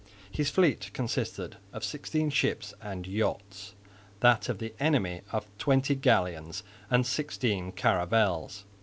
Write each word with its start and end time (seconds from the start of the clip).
His 0.31 0.49
fleet 0.49 0.89
consisted 0.93 1.57
of 1.71 1.83
sixteen 1.83 2.31
ships 2.31 2.73
and 2.81 3.05
yachts, 3.05 3.75
that 4.21 4.49
of 4.49 4.57
the 4.57 4.73
enemy 4.79 5.21
of 5.31 5.45
twenty 5.59 5.93
galleons 5.93 6.63
and 6.89 7.05
sixteen 7.05 7.71
caravels. 7.71 8.65